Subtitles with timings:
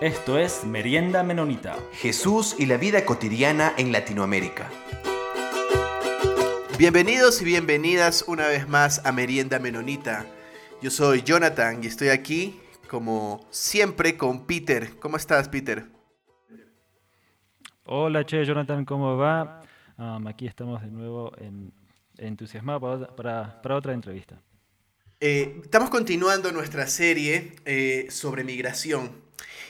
[0.00, 1.76] Esto es Merienda Menonita.
[1.92, 4.70] Jesús y la vida cotidiana en Latinoamérica.
[6.78, 10.24] Bienvenidos y bienvenidas una vez más a Merienda Menonita.
[10.80, 12.58] Yo soy Jonathan y estoy aquí,
[12.88, 14.98] como siempre, con Peter.
[15.00, 15.84] ¿Cómo estás, Peter?
[17.84, 19.60] Hola, Che, Jonathan, ¿cómo va?
[20.26, 21.30] aquí estamos de nuevo
[22.16, 24.40] entusiasmados para, otra entrevista.
[25.20, 29.28] Eh, estamos continuando nuestra serie eh, sobre migración.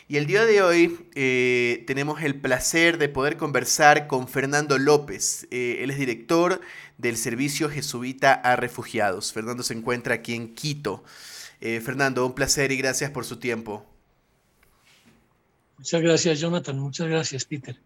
[0.09, 5.46] Y el día de hoy eh, tenemos el placer de poder conversar con Fernando López.
[5.51, 6.60] él es director
[6.98, 9.33] del Servicio Jesuita a Refugiados.
[9.33, 11.05] Fernando se encuentra aquí en Quito.
[11.60, 13.84] Fernando, un placer y gracias por su tiempo.
[15.80, 16.79] Muchas gracias, Jonathan.
[16.79, 17.77] Muchas gracias, Peter.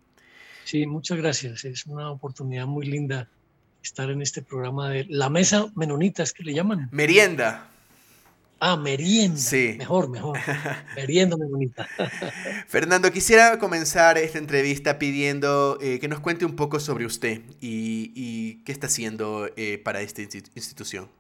[0.65, 1.65] Sí, muchas gracias.
[1.65, 3.29] Es una oportunidad muy linda
[3.83, 6.89] estar en este programa de La Mesa Menonita, es que le llaman.
[6.91, 7.69] Merienda.
[8.61, 9.37] Ah, merienda.
[9.37, 9.75] Sí.
[9.79, 10.39] Mejor, mejor.
[10.97, 11.87] merienda menonita.
[12.69, 18.63] Fernando, quisiera comenzar esta entrevista pidiendo eh, que nos cuente un poco sobre usted y,
[18.65, 21.11] qué está haciendo eh, para esta institución.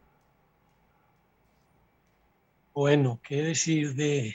[2.75, 4.35] Bueno, qué decir de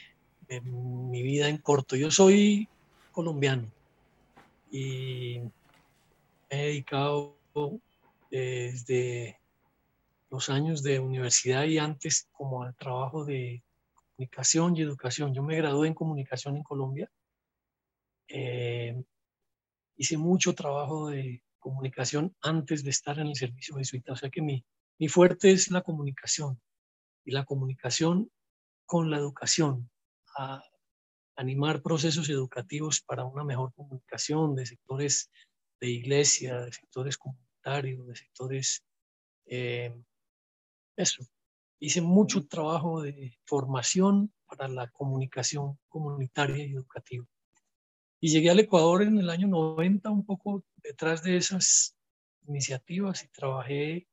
[0.64, 1.96] mi vida en corto.
[1.96, 2.68] Yo soy
[3.12, 3.68] colombiano
[4.72, 5.42] y
[6.50, 7.36] me he dedicado
[8.32, 9.39] desde
[10.30, 13.64] los años de universidad y antes como al trabajo de
[13.94, 15.34] comunicación y educación.
[15.34, 17.12] Yo me gradué en comunicación en Colombia.
[18.28, 19.04] Eh,
[19.96, 24.14] hice mucho trabajo de comunicación antes de estar en el servicio jesuita.
[24.14, 24.64] O sea que mi,
[25.00, 26.62] mi fuerte es la comunicación
[27.26, 28.32] y la comunicación
[28.86, 29.90] con la educación,
[30.36, 30.64] a
[31.36, 35.30] animar procesos educativos para una mejor comunicación de sectores
[35.80, 38.84] de iglesia, de sectores comunitarios, de sectores...
[39.46, 39.94] Eh,
[41.02, 41.24] eso.
[41.80, 47.26] Hice mucho trabajo de formación para la comunicación comunitaria y educativa.
[48.20, 51.96] Y llegué al Ecuador en el año 90, un poco detrás de esas
[52.48, 54.08] iniciativas, y trabajé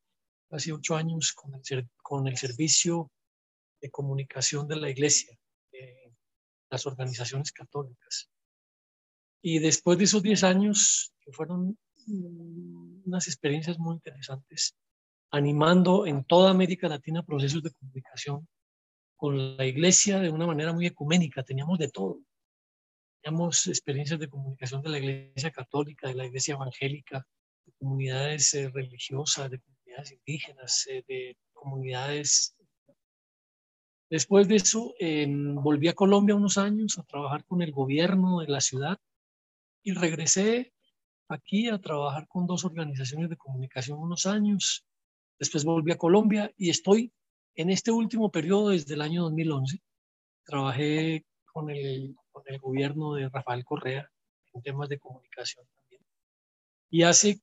[0.50, 3.10] hace ocho años con el, con el servicio
[3.80, 5.36] de comunicación de la iglesia
[6.70, 8.30] las organizaciones católicas.
[9.42, 11.78] Y después de esos 10 años, que fueron
[13.04, 14.76] unas experiencias muy interesantes,
[15.30, 18.48] animando en toda América Latina procesos de comunicación
[19.16, 22.20] con la iglesia de una manera muy ecuménica, teníamos de todo.
[23.22, 27.26] Teníamos experiencias de comunicación de la iglesia católica, de la iglesia evangélica,
[27.64, 32.56] de comunidades eh, religiosas, de comunidades indígenas, eh, de comunidades
[34.08, 34.94] Después de eso,
[35.60, 38.98] volví a Colombia unos años a trabajar con el gobierno de la ciudad
[39.82, 40.72] y regresé
[41.28, 44.85] aquí a trabajar con dos organizaciones de comunicación unos años.
[45.38, 47.12] Después volví a Colombia y estoy
[47.54, 49.82] en este último periodo desde el año 2011.
[50.44, 52.14] Trabajé con el,
[52.60, 54.08] gobierno de Rafael Correa
[54.52, 56.02] en temas de comunicación también.
[56.90, 57.40] Y hace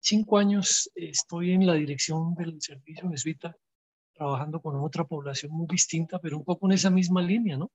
[0.00, 3.56] cinco años estoy en la dirección del servicio jesuita
[4.12, 7.70] trabajando con otra población muy distinta, pero un poco en esa misma línea, ¿no?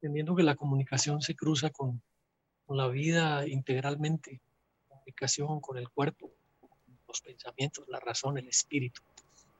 [0.00, 2.02] Entendiendo que la comunicación se cruza con,
[2.64, 4.40] con la vida integralmente,
[4.88, 6.32] comunicación con el cuerpo,
[7.08, 9.00] los pensamientos, la razón, el espíritu.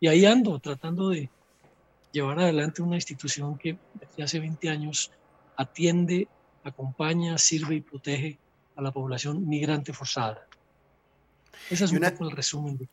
[0.01, 1.29] Y ahí ando tratando de
[2.13, 5.11] llevar adelante una institución que desde hace 20 años
[5.57, 6.29] atiende,
[6.63, 8.39] acompaña, sirve y protege
[8.77, 10.47] a la población migrante forzada.
[11.71, 12.89] Ese es un poco el resumen de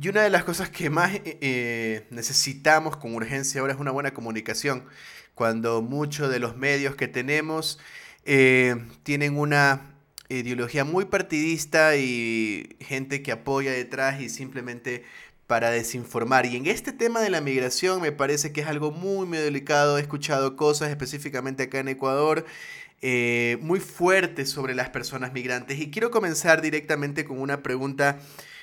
[0.00, 3.90] y una de las cosas que más eh, eh, necesitamos con urgencia ahora es una
[3.90, 4.84] buena comunicación.
[5.34, 7.78] Cuando muchos de los medios que tenemos
[8.24, 9.89] eh, tienen una
[10.30, 15.04] ideología muy partidista y gente que apoya detrás y simplemente
[15.46, 16.46] para desinformar.
[16.46, 19.98] Y en este tema de la migración me parece que es algo muy, muy delicado.
[19.98, 22.46] He escuchado cosas específicamente acá en Ecuador.
[23.60, 28.18] muy fuertes sobre las personas migrantes y quiero comenzar directamente con una pregunta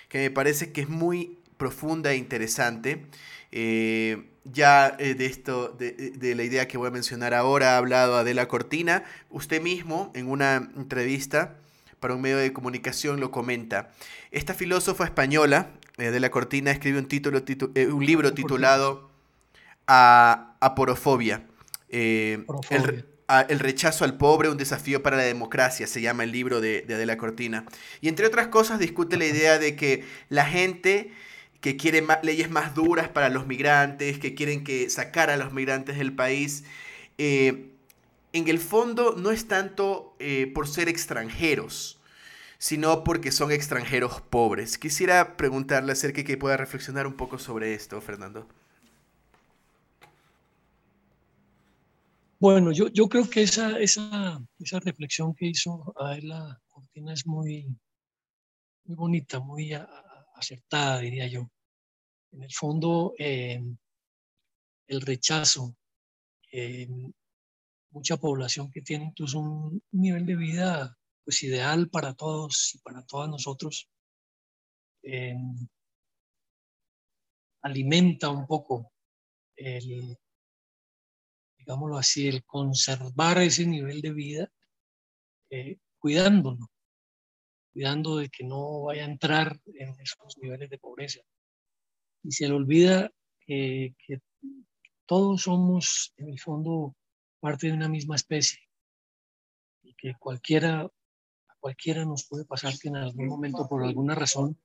[0.09, 3.05] que me parece que es muy profunda e interesante.
[3.51, 8.15] Eh, ya eh, de esto, de, la idea que voy a mencionar ahora, ha hablado
[8.17, 9.03] Adela Cortina.
[9.29, 11.55] Usted mismo, en una entrevista
[11.99, 13.89] para un medio de comunicación, lo comenta.
[14.31, 17.41] Esta filósofa española, Adela Cortina, escribe un, título,
[17.75, 19.09] eh, un libro titulado
[19.87, 21.43] a, Aporofobia.
[21.89, 22.45] el
[23.59, 27.65] rechazo al pobre, un desafío para la democracia, se llama el libro de, Adela Cortina.
[28.01, 31.11] Y entre otras cosas discute la idea de que la gente
[31.61, 35.97] que quiere leyes más duras para los migrantes, que quieren que sacar a los migrantes
[35.97, 36.63] del país,
[37.17, 37.71] eh,
[38.33, 41.99] en el fondo no es tanto eh, por ser extranjeros,
[42.59, 44.77] sino porque son extranjeros pobres.
[44.77, 48.47] Quisiera preguntarle acerca de que pueda reflexionar un poco sobre esto, Fernando.
[52.39, 57.75] Bueno, yo, yo creo que esa, esa, esa reflexión que hizo la Cortina es muy,
[58.85, 59.73] muy bonita, muy
[60.37, 61.49] acertada, diría yo.
[62.31, 63.61] En el fondo, eh,
[64.87, 65.75] el rechazo,
[66.51, 66.87] eh,
[67.91, 73.05] mucha población que tiene incluso un nivel de vida pues ideal para todos y para
[73.05, 73.89] todas nosotros,
[75.03, 75.35] eh,
[77.61, 78.93] alimenta un poco
[79.57, 80.17] el,
[81.57, 84.51] digámoslo así, el conservar ese nivel de vida,
[85.49, 86.71] eh, cuidándolo,
[87.77, 91.19] cuidando de que no vaya a entrar en esos niveles de pobreza.
[92.23, 93.11] Y se le olvida
[93.45, 93.93] que
[95.05, 96.95] todos somos, en el fondo,
[97.39, 98.57] parte de una misma especie
[99.83, 104.59] y que cualquiera, a cualquiera nos puede pasar que en algún momento, por alguna razón,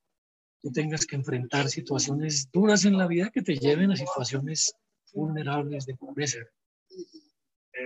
[0.62, 4.74] tú tengas que enfrentar situaciones duras en la vida que te lleven a situaciones
[5.12, 6.38] vulnerables de pobreza.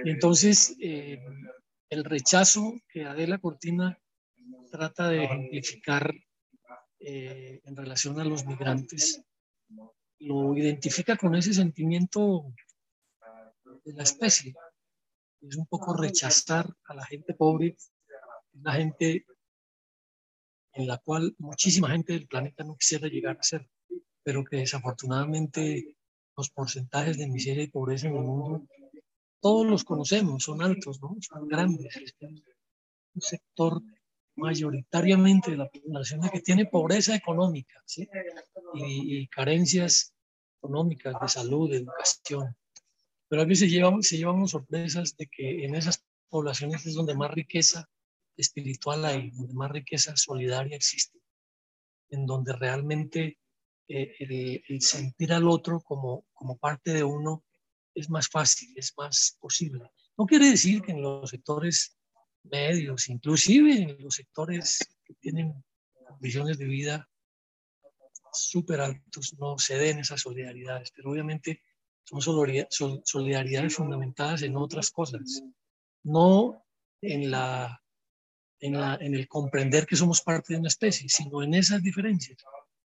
[0.05, 1.21] entonces, eh,
[1.91, 3.99] el rechazo que Adela Cortina
[4.77, 6.13] trata de ejemplificar
[7.01, 9.23] eh, en relación a los migrantes,
[10.19, 12.53] lo identifica con ese sentimiento
[13.85, 14.55] de la especie.
[15.41, 17.77] Es un poco rechazar a la gente pobre,
[18.53, 19.27] la gente
[20.73, 23.69] en la cual muchísima gente del planeta no quisiera llegar a ser,
[24.23, 25.97] pero que desafortunadamente
[26.37, 28.67] los porcentajes de miseria y pobreza en el mundo,
[29.41, 31.17] todos los conocemos, son altos, ¿no?
[31.21, 31.97] son grandes.
[31.97, 32.27] Este
[33.17, 33.83] un sector
[34.37, 38.09] mayoritariamente de la población que tiene pobreza económica ¿sí?
[38.75, 40.15] y, carencias
[40.59, 42.57] económicas de salud, de educación.
[43.29, 47.31] Pero a veces llevamos, se llevamos sorpresas de que en esas poblaciones es donde más
[47.31, 47.89] riqueza
[48.37, 51.19] espiritual hay, donde más riqueza solidaria existe,
[52.11, 53.39] en donde realmente
[53.89, 57.45] eh, el, sentir al otro como, como parte de uno
[57.95, 59.91] es más fácil, es más posible.
[60.19, 61.96] No quiere decir que en los sectores
[62.51, 65.65] medios, inclusive en los sectores que tienen
[66.21, 67.09] visiones de vida
[68.33, 71.63] súper altos, no se den esas solidaridades, pero obviamente
[72.05, 75.43] son solidaridades fundamentadas en otras cosas,
[76.03, 76.63] no
[77.01, 77.83] en la
[78.61, 82.39] en, el comprender que somos parte de una especie, sino en esas diferencias.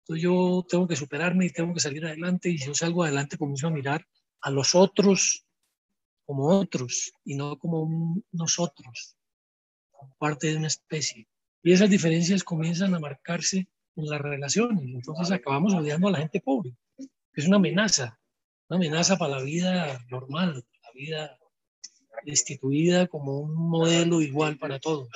[0.01, 3.37] Entonces yo tengo que superarme y tengo que salir adelante y si yo salgo adelante
[3.37, 4.05] comienzo a mirar
[4.41, 5.45] a los otros
[6.25, 9.17] como otros y no como nosotros,
[10.17, 11.27] parte de una especie.
[11.63, 14.85] Y esas diferencias comienzan a marcarse en las relaciones.
[14.85, 16.75] Entonces acabamos odiando a la gente pobre,
[17.33, 18.19] es una amenaza,
[18.67, 21.39] una amenaza para la vida normal, la vida
[22.25, 25.09] destituida como un modelo igual para todos.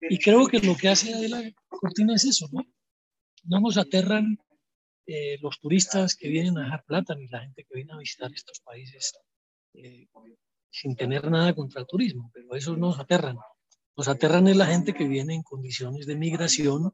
[0.00, 2.64] Y creo que lo que hace Adela Cortina es eso, ¿no?
[3.44, 4.38] No nos aterran
[5.06, 8.32] eh, los turistas que vienen a dejar plata ni la gente que viene a visitar
[8.32, 9.12] estos países
[9.74, 10.08] eh,
[10.70, 13.38] sin tener nada contra el turismo, pero esos nos aterran.
[13.96, 16.92] Nos aterran es la gente que viene en condiciones de migración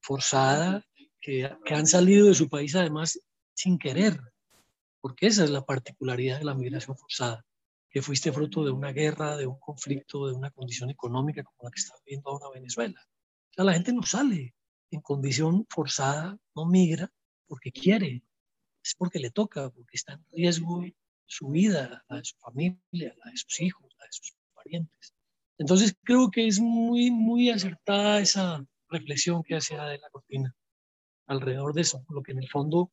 [0.00, 0.84] forzada,
[1.20, 3.20] que, que han salido de su país además
[3.54, 4.20] sin querer,
[5.00, 7.44] porque esa es la particularidad de la migración forzada
[7.90, 11.70] que fuiste fruto de una guerra, de un conflicto, de una condición económica como la
[11.70, 13.00] que está viviendo ahora Venezuela.
[13.50, 14.54] O sea, la gente no sale
[14.90, 17.10] en condición forzada, no migra
[17.46, 18.22] porque quiere,
[18.82, 20.84] es porque le toca, porque está en riesgo
[21.26, 25.14] su vida, la de su familia, la de sus hijos, la de sus parientes.
[25.58, 30.54] Entonces creo que es muy, muy acertada esa reflexión que hace de la Cortina
[31.26, 32.90] alrededor de eso, lo que en el fondo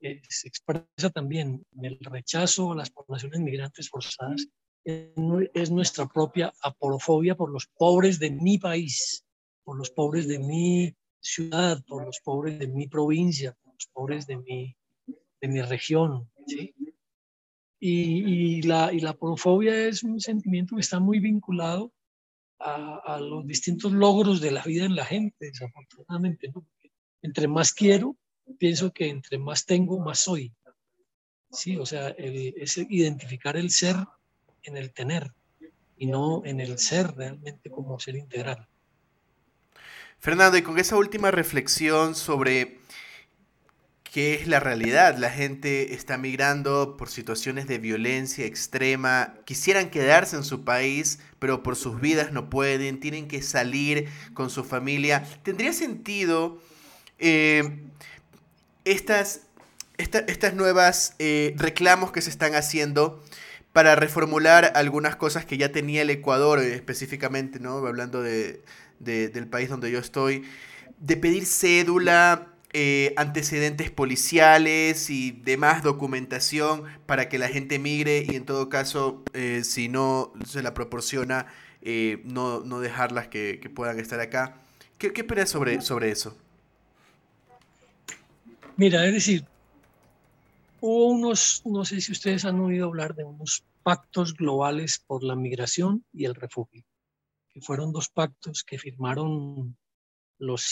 [0.00, 4.48] se expresa también en el rechazo a las poblaciones migrantes forzadas,
[4.84, 9.24] es nuestra propia aporofobia por los pobres de mi país,
[9.64, 14.26] por los pobres de mi ciudad, por los pobres de mi provincia, por los pobres
[14.26, 14.76] de mi,
[15.40, 16.28] de mi región.
[16.48, 16.74] ¿sí?
[17.78, 21.92] Y, y, la, y la aporofobia es un sentimiento que está muy vinculado
[22.62, 26.48] a, los distintos logros de la vida en la gente, desafortunadamente.
[26.54, 26.66] ¿no?
[27.22, 28.16] Entre más quiero,
[28.58, 30.52] pienso que entre más tengo, más soy.
[31.50, 33.96] Sí, o sea, es identificar el ser
[34.62, 35.32] en el tener
[35.96, 38.66] y no en el ser realmente como ser integral.
[40.18, 42.78] Fernando, y con esa última reflexión sobre
[44.12, 50.36] qué es la realidad, la gente está migrando por situaciones de violencia extrema, quisieran quedarse
[50.36, 55.24] en su país, pero por sus vidas no pueden, tienen que salir con su familia.
[55.42, 56.60] ¿Tendría sentido
[57.18, 57.80] eh,
[58.84, 59.40] estas,
[59.96, 63.24] estas nuevas eh, reclamos que se están haciendo
[63.72, 67.78] para reformular algunas cosas que ya tenía el Ecuador eh, específicamente, ¿no?
[67.86, 68.62] Hablando de,
[68.98, 70.44] del país donde yo estoy,
[70.98, 78.34] de pedir cédula, eh, antecedentes policiales y demás documentación para que la gente migre y
[78.34, 81.48] en todo caso, eh, si no se la proporciona,
[81.82, 84.56] eh, no, no, dejarlas que, que, puedan estar acá.
[84.96, 86.34] ¿Qué, qué opinas sobre, sobre eso?
[88.78, 89.44] Mira, es decir,
[90.80, 95.36] hubo unos, no sé si ustedes han oído hablar de unos pactos globales por la
[95.36, 96.84] migración y el refugio,
[97.50, 99.76] que fueron dos pactos que firmaron
[100.38, 100.62] los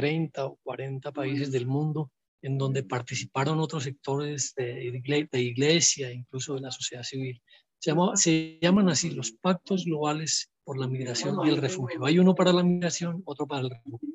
[0.00, 2.10] 130 o 40 países del mundo,
[2.42, 7.40] en donde participaron otros sectores de, de iglesia, incluso de la sociedad civil.
[7.78, 12.04] Se, se llaman así los pactos globales por la migración y el refugio.
[12.04, 14.08] Hay uno para la migración, otro para el refugio.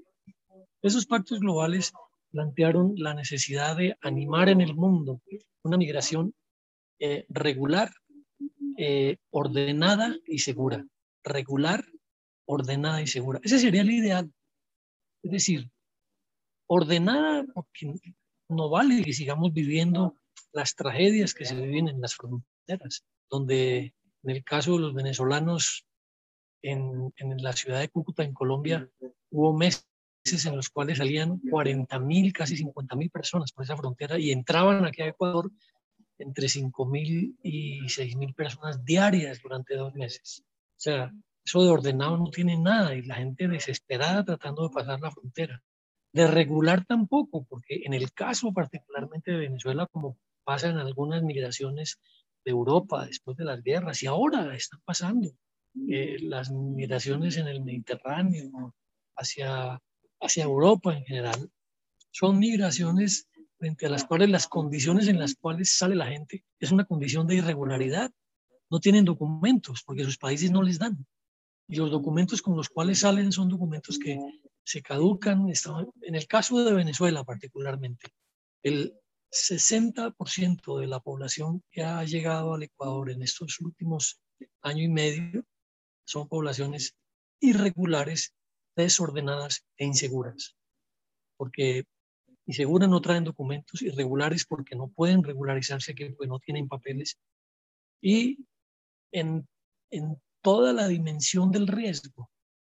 [0.81, 1.91] Esos pactos globales
[2.31, 5.21] plantearon la necesidad de animar en el mundo
[5.63, 6.33] una migración
[6.99, 7.91] eh, regular,
[8.77, 10.85] eh, ordenada y segura.
[11.23, 11.83] Regular,
[12.45, 13.39] ordenada y segura.
[13.43, 14.31] Ese sería el ideal.
[15.23, 15.69] Es decir,
[16.67, 17.93] ordenada porque
[18.50, 20.15] no vale que sigamos viviendo
[20.51, 23.93] las tragedias que se viven en las fronteras, donde
[24.24, 25.86] en el caso de los venezolanos
[26.62, 28.89] en, en la ciudad de Cúcuta, en Colombia,
[29.29, 29.86] hubo meses
[30.45, 34.86] en los cuales salían 40 mil, casi 50 mil personas por esa frontera y entraban
[34.86, 35.51] aquí a Ecuador
[36.17, 40.43] entre 5.000 y 6.000 personas diarias durante dos meses.
[40.45, 41.12] O sea,
[41.45, 45.62] eso de ordenado no tiene nada y la gente desesperada tratando de pasar la frontera.
[46.15, 52.00] De regular tampoco, porque en el caso particularmente de Venezuela, como pasa en algunas migraciones
[52.45, 55.29] de Europa después de las guerras, y ahora están pasando
[55.89, 58.74] eh, las migraciones en el Mediterráneo
[59.17, 59.77] hacia,
[60.22, 61.51] hacia Europa en general,
[62.12, 66.72] son migraciones frente a las cuales las condiciones en las cuales sale la gente es
[66.72, 68.10] una condición de irregularidad.
[68.69, 71.05] No tienen documentos porque sus países no les dan.
[71.67, 74.19] Y los documentos con los cuales salen son documentos que
[74.63, 75.48] se caducan.
[76.01, 78.10] En el caso de Venezuela particularmente,
[78.63, 78.93] el
[79.31, 84.19] 60% de la población que ha llegado al Ecuador en estos últimos
[84.62, 85.43] año y medio
[86.05, 86.95] son poblaciones
[87.39, 88.34] irregulares,
[88.75, 90.55] desordenadas e inseguras.
[91.38, 91.86] Porque
[92.45, 97.17] y seguro no traen documentos irregulares porque no pueden regularizarse aquí, porque no tienen papeles.
[98.01, 98.45] Y
[99.12, 99.48] en,
[99.89, 102.29] en toda la dimensión del riesgo,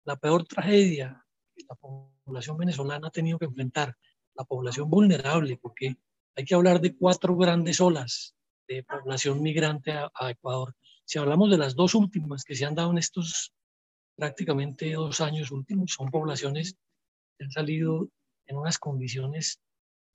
[0.04, 1.24] la peor tragedia
[1.54, 3.96] que la población venezolana ha tenido que enfrentar,
[4.34, 5.96] la población vulnerable, porque
[6.34, 8.34] hay que hablar de cuatro grandes olas
[8.66, 10.74] de población migrante a, Ecuador.
[11.04, 13.52] Si hablamos de las dos últimas que se han dado en estos
[14.16, 16.74] prácticamente dos años últimos, son poblaciones
[17.38, 18.08] que han salido
[18.46, 19.60] en unas condiciones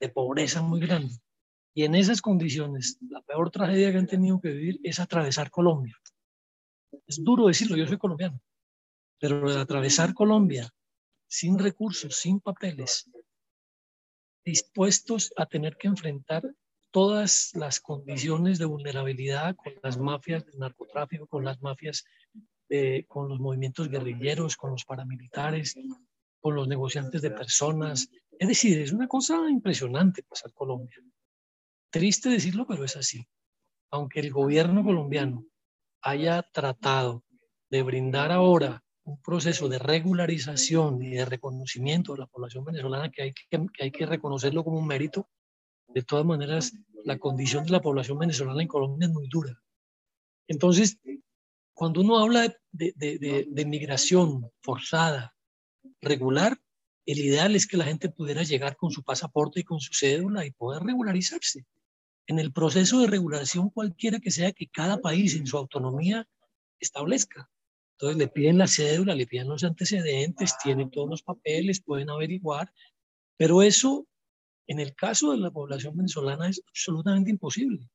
[0.01, 1.21] de pobreza muy grandes.
[1.74, 5.97] Y en esas condiciones, la peor tragedia que han tenido que vivir es atravesar Colombia.
[7.07, 8.41] Es duro decirlo, yo soy colombiano,
[9.19, 10.69] pero atravesar Colombia
[11.27, 13.09] sin recursos, sin papeles,
[14.45, 16.43] dispuestos a tener que enfrentar
[16.91, 22.05] todas las condiciones de vulnerabilidad con las mafias del narcotráfico, con las mafias,
[23.07, 25.75] con los movimientos guerrilleros, con los paramilitares,
[26.39, 30.97] con los negociantes de personas, es decir, es una cosa impresionante pasar Colombia.
[31.89, 33.25] Triste decirlo, pero es así.
[33.91, 35.45] Aunque el gobierno colombiano
[36.05, 37.24] haya tratado
[37.69, 43.24] de brindar ahora un proceso de regularización y de reconocimiento de la población venezolana que
[43.24, 45.27] hay que, hay que reconocerlo como un mérito,
[45.88, 49.59] de todas maneras, la condición de la población venezolana en Colombia es muy dura.
[50.47, 51.00] Entonces,
[51.74, 55.35] cuando uno habla de, de, de migración forzada,
[56.01, 56.57] regular,
[57.05, 60.45] el ideal es que la gente pudiera llegar con su pasaporte y con su cédula
[60.45, 61.65] y poder regularizarse.
[62.27, 66.27] En el proceso de regulación cualquiera que sea que cada país en su autonomía
[66.79, 67.50] establezca.
[67.94, 72.74] Entonces le piden la cédula, le piden los antecedentes, tienen todos los papeles, pueden averiguar,
[73.38, 74.08] pero eso
[74.67, 77.88] en el caso de la población venezolana es absolutamente imposible.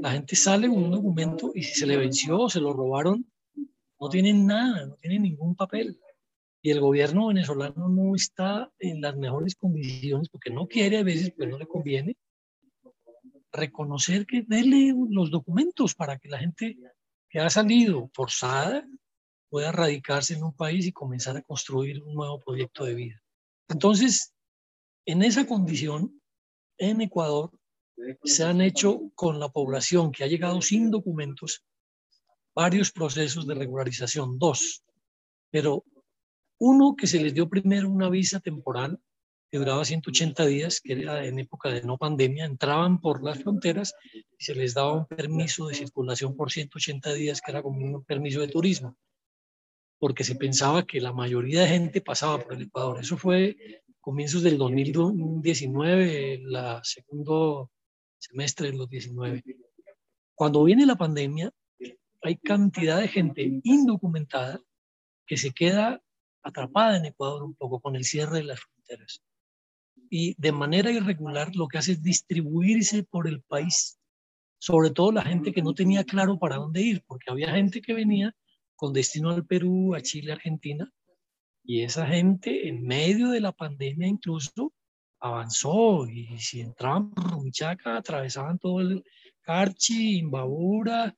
[0.00, 3.30] La gente sale con un documento y si se le venció se lo robaron,
[3.98, 5.98] no tienen nada, no tienen ningún papel
[6.66, 11.32] y el gobierno venezolano no está en las mejores condiciones porque no quiere a veces,
[11.36, 12.16] pues no le conviene,
[13.56, 16.76] reconocer que déle los documentos para que la gente
[17.28, 18.86] que ha salido forzada
[19.48, 23.22] pueda radicarse en un país y comenzar a construir un nuevo proyecto de vida.
[23.68, 24.34] Entonces,
[25.06, 26.20] en esa condición,
[26.78, 27.50] en Ecuador,
[28.24, 31.64] se han hecho con la población que ha llegado sin documentos
[32.54, 34.82] varios procesos de regularización, dos,
[35.50, 35.84] pero
[36.58, 38.98] uno, que se les dio primero una visa temporal
[39.50, 43.94] que duraba 180 días, que era en época de no pandemia, entraban por las fronteras
[44.12, 48.04] y se les daba un permiso de circulación por 180 días, que era como un
[48.04, 48.96] permiso de turismo,
[49.98, 53.00] porque se pensaba que la mayoría de gente pasaba por el Ecuador.
[53.00, 53.56] Eso fue
[54.00, 57.70] comienzos del 2019, la segundo
[58.18, 59.42] semestre del 2019.
[60.34, 61.52] Cuando viene la pandemia,
[62.22, 64.60] hay cantidad de gente indocumentada
[65.26, 66.02] que se queda
[66.42, 69.22] atrapada en Ecuador un poco con el cierre de las fronteras.
[70.10, 73.98] Y de manera irregular lo que hace es distribuirse por el país,
[74.58, 77.94] sobre todo la gente que no tenía claro para dónde ir, porque había gente que
[77.94, 78.34] venía
[78.74, 80.90] con destino al Perú, a Chile, Argentina,
[81.64, 84.72] y esa gente en medio de la pandemia incluso
[85.18, 89.02] avanzó y si entraban por Rumichaca atravesaban todo el
[89.42, 91.16] Carchi, Imbabura,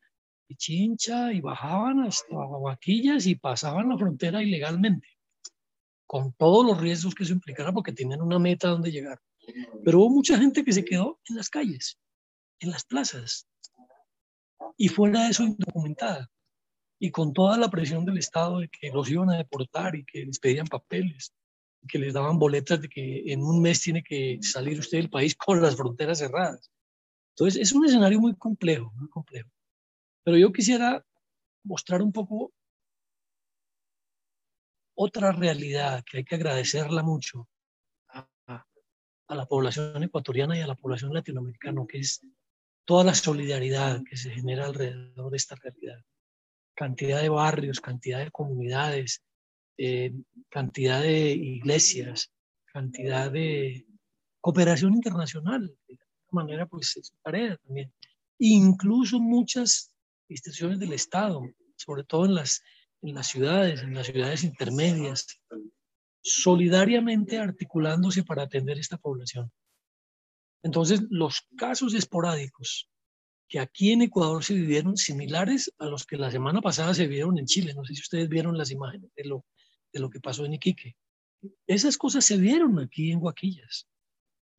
[0.57, 5.07] Chincha y bajaban hasta Guaquillas y pasaban la frontera ilegalmente,
[6.09, 9.21] con todos los riesgos que eso implicara porque tenían una meta donde llegar.
[9.85, 11.99] Pero hubo mucha gente que se quedó en las calles,
[12.61, 13.47] en las plazas,
[14.79, 16.31] y fuera de eso indocumentada,
[16.99, 20.25] y con toda la presión del Estado de que los iban a deportar y que
[20.25, 21.35] les pedían papeles,
[21.87, 25.37] que les daban boletas de que en un mes tiene que salir usted del país
[25.37, 26.71] con las fronteras cerradas.
[27.37, 29.51] Entonces, es un escenario muy complejo, muy complejo.
[30.25, 31.05] Pero yo quisiera
[31.65, 32.53] mostrar un poco
[35.01, 37.49] otra realidad que hay que agradecerla mucho
[38.09, 42.21] a, a, la población ecuatoriana y a la población latinoamericana, que es
[42.85, 46.05] toda la solidaridad que se genera alrededor de esta realidad.
[46.75, 49.23] Cantidad de barrios, cantidad de comunidades,
[49.77, 50.13] eh,
[50.49, 52.33] cantidad de iglesias,
[52.65, 53.87] cantidad de
[54.41, 55.69] cooperación internacional.
[55.87, 57.93] De alguna manera, pues es tarea también.
[58.41, 59.93] Incluso muchas
[60.29, 61.41] instituciones del Estado,
[61.77, 62.65] sobre todo en las,
[63.03, 65.27] en las ciudades, en las ciudades intermedias,
[66.23, 69.51] solidariamente articulándose para atender esta población.
[70.63, 72.89] Entonces, los casos esporádicos
[73.49, 77.39] que aquí en Ecuador se vivieron similares a los que la semana pasada se vieron
[77.39, 77.73] en Chile.
[77.75, 79.47] No sé si ustedes vieron las imágenes de lo,
[79.93, 80.97] de lo que pasó en Iquique.
[81.67, 83.89] Esas cosas se vieron aquí en Guaquillas.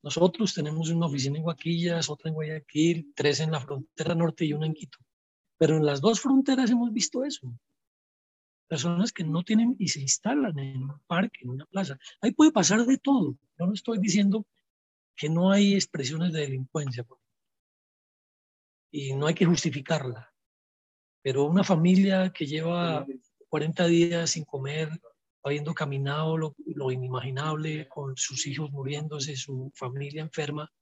[0.02, 4.54] Nosotros tenemos una oficina en Guaquillas, otra en Guayaquil, tres en la frontera norte y
[4.54, 4.98] una en Quito.
[5.58, 7.54] Pero en las dos fronteras hemos visto eso.
[8.70, 11.98] Personas que no tienen y se instalan en un parque, en una plaza.
[12.20, 13.36] Ahí puede pasar de todo.
[13.58, 14.46] Yo no estoy diciendo
[15.16, 17.04] que no hay expresiones de delincuencia.
[18.92, 20.32] Y no hay que justificarla.
[21.20, 23.04] Pero una familia que lleva
[23.48, 24.88] 40 días sin comer,
[25.42, 30.72] habiendo caminado lo, lo, inimaginable, con sus hijos muriéndose, su familia enferma,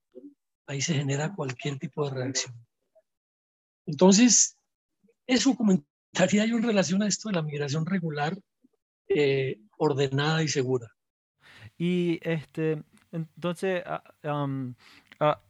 [0.67, 2.53] ahí se genera cualquier tipo de reacción.
[3.87, 4.59] Entonces,
[5.25, 5.55] eso
[6.11, 8.37] comentaría yo en relación a esto de la migración regular,
[9.07, 10.87] eh, ordenada y segura.
[11.77, 14.03] Y este, entonces, ah,
[15.19, 15.41] ah,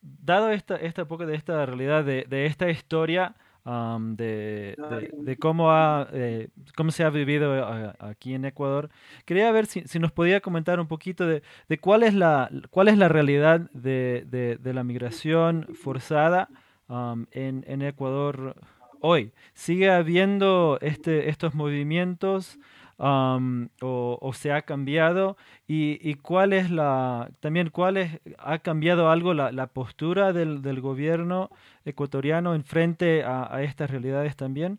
[0.00, 4.76] dado esta, esta poco de esta realidad, de, de esta historia, de,
[5.12, 8.88] de, cómo, ha, eh, cómo se ha vivido eh, aquí en Ecuador.
[9.26, 12.88] Quería ver si, si nos podía comentar un poquito de, de, cuál, es la, cuál
[12.88, 16.48] es la realidad de, la migración forzada
[16.88, 18.56] en, en Ecuador
[19.00, 19.32] hoy.
[19.54, 22.58] ¿Sigue habiendo este, estos movimientos
[22.98, 25.36] o, se ha cambiado?
[25.66, 31.50] ¿Y, cuál es la, también cuál es, ha cambiado algo la, postura del, del, gobierno
[31.84, 34.78] ecuatoriano en frente a, estas realidades también?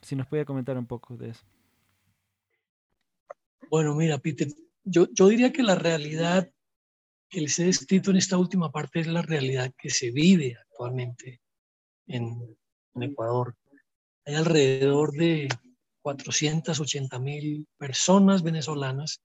[0.00, 1.44] si nos puede comentar un poco de eso.
[3.68, 4.48] Bueno, mira, Peter,
[4.82, 6.50] yo, yo diría que la realidad
[7.28, 11.40] que les he descrito en esta última parte es la realidad que se vive actualmente
[12.06, 12.56] en,
[12.94, 13.54] en Ecuador.
[14.24, 15.48] Hay alrededor de
[16.02, 19.20] 480 mil personas venezolanas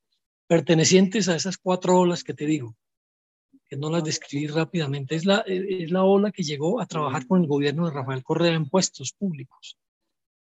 [0.47, 2.75] pertenecientes a esas cuatro olas que te digo,
[3.69, 5.15] que no las describí rápidamente.
[5.15, 8.53] Es la, es la ola que llegó a trabajar con el gobierno de Rafael Correa
[8.53, 9.77] en puestos públicos.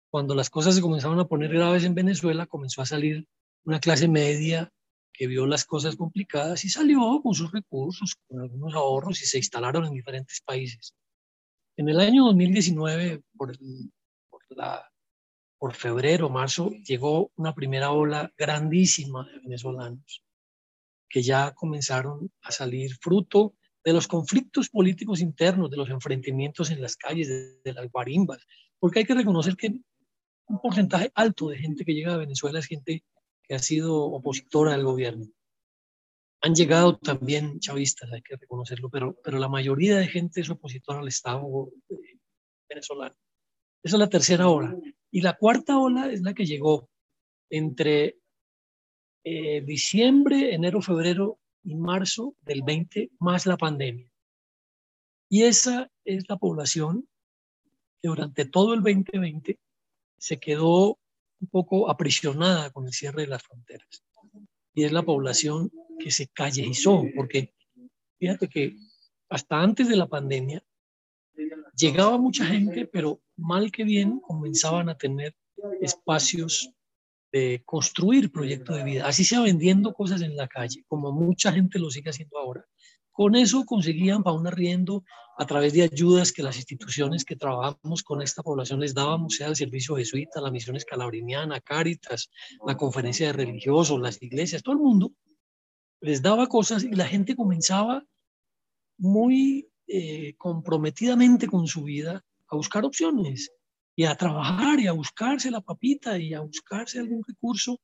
[0.09, 3.27] Cuando las cosas se comenzaron a poner graves en Venezuela, comenzó a salir
[3.65, 4.71] una clase media
[5.11, 9.37] que vio las cosas complicadas y salió con sus recursos, con algunos ahorros y se
[9.37, 10.93] instalaron en diferentes países.
[11.77, 13.51] En el año 2019, por,
[14.51, 14.89] la,
[15.57, 20.23] por marzo, llegó una primera ola grandísima de venezolanos
[21.09, 26.81] que ya comenzaron a salir fruto de los conflictos políticos internos, de los enfrentamientos en
[26.81, 27.27] las calles,
[27.61, 28.39] de las guarimbas,
[28.79, 29.67] porque hay que reconocer que
[30.47, 33.03] un porcentaje alto de gente que llega a Venezuela es gente
[33.43, 35.25] que ha sido opositora al gobierno
[36.45, 40.99] han llegado también chavistas, hay que reconocerlo, pero, pero la mayoría de gente es opositora
[40.99, 42.19] al Estado eh,
[42.69, 43.15] venezolano.
[43.81, 44.77] Esa es la tercera ola.
[45.09, 46.87] Y la cuarta ola es la que llegó
[47.49, 48.19] entre
[49.23, 54.07] eh, diciembre, enero, febrero y marzo del 20, más la pandemia.
[55.27, 57.09] Y esa es la población
[58.03, 59.59] que durante todo el 2020
[60.19, 60.99] se quedó
[61.41, 64.05] un poco aprisionada con el cierre de las fronteras.
[64.75, 67.53] Y es la población que se callejizó, porque
[68.19, 68.75] fíjate que
[69.29, 70.63] hasta antes de la pandemia
[71.75, 75.35] llegaba mucha gente, pero mal que bien comenzaban a tener
[75.81, 76.71] espacios
[77.31, 81.79] de construir proyectos de vida, así sea vendiendo cosas en la calle, como mucha gente
[81.79, 82.65] lo sigue haciendo ahora.
[83.11, 85.03] Con eso conseguían para un arriendo
[85.37, 89.47] a través de ayudas que las instituciones que trabajamos con esta población les dábamos, sea
[89.47, 92.29] el servicio jesuita, la misión escalabriniana, Cáritas,
[92.65, 95.11] la conferencia de religiosos, las iglesias, todo el mundo
[96.05, 98.05] les daba cosas y la gente comenzaba
[98.99, 103.51] muy eh, comprometidamente con su vida a buscar opciones
[103.95, 107.81] y a trabajar y a buscarse la papita y a buscarse algún recurso.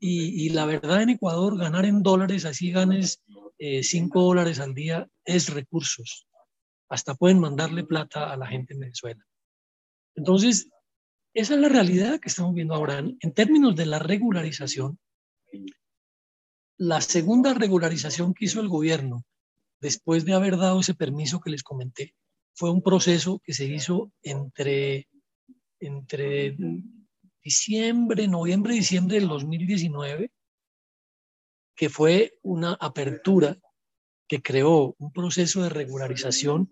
[0.00, 3.22] Y, la verdad en Ecuador, ganar en dólares, así ganes
[3.58, 6.26] 5 eh, dólares al día, es recursos.
[6.88, 9.24] Hasta pueden mandarle plata a la gente en Venezuela.
[10.16, 10.68] Entonces,
[11.32, 12.98] esa es la realidad que estamos viendo ahora.
[12.98, 14.98] En términos de la regularización,
[16.78, 19.24] la segunda regularización que hizo el gobierno
[19.80, 22.14] después de haber dado ese permiso que les comenté,
[22.54, 25.08] fue un proceso que se hizo entre,
[25.80, 26.56] entre
[27.42, 30.30] diciembre, noviembre, diciembre del 2019,
[31.74, 33.58] que fue una apertura
[34.28, 36.70] que creó un proceso de regularización,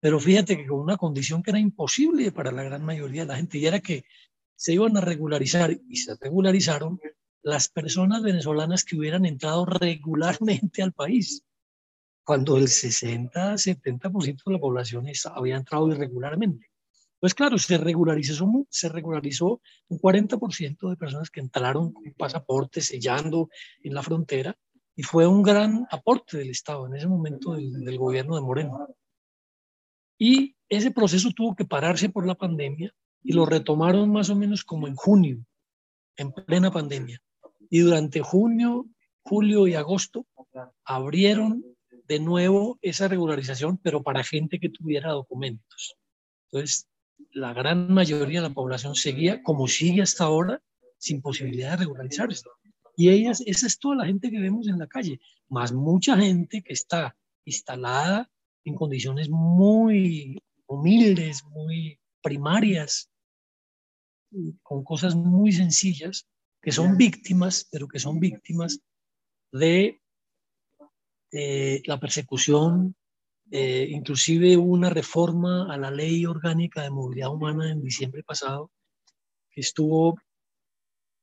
[0.00, 3.36] pero fíjate que con una condición que era imposible para la gran mayoría de la
[3.36, 4.04] gente, y era que
[4.54, 6.98] se iban a regularizar y se regularizaron
[7.46, 11.44] las personas venezolanas que hubieran entrado regularmente al país
[12.24, 16.72] cuando el 60-70% de la población había entrado irregularmente.
[17.20, 23.48] Pues claro, se regularizó, se regularizó un 40% de personas que entraron con pasaporte sellando
[23.80, 24.58] en la frontera
[24.96, 28.88] y fue un gran aporte del Estado en ese momento del, del gobierno de Moreno.
[30.18, 34.64] Y ese proceso tuvo que pararse por la pandemia y lo retomaron más o menos
[34.64, 35.46] como en junio,
[36.16, 37.22] en plena pandemia.
[37.70, 38.86] Y durante junio,
[39.22, 40.26] julio y agosto
[40.84, 41.64] abrieron
[42.06, 45.96] de nuevo esa regularización, pero para gente que tuviera documentos.
[46.50, 46.88] Entonces,
[47.30, 50.62] la gran mayoría de la población seguía, como sigue hasta ahora,
[50.98, 52.44] sin posibilidad de regularizarse.
[52.96, 56.62] Y ellas, esa es toda la gente que vemos en la calle, más mucha gente
[56.62, 58.30] que está instalada
[58.64, 63.10] en condiciones muy humildes, muy primarias,
[64.62, 66.26] con cosas muy sencillas,
[66.66, 68.80] que son víctimas, pero que son víctimas
[69.52, 70.02] de
[71.30, 72.96] eh, la persecución,
[73.52, 78.72] eh, inclusive una reforma a la ley orgánica de movilidad humana en diciembre pasado,
[79.48, 80.18] que estuvo